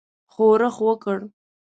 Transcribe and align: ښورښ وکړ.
ښورښ 0.33 0.75
وکړ. 0.87 1.19